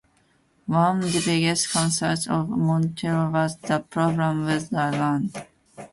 [0.65, 5.45] One of the biggest concerns of Montero was the problem with the land.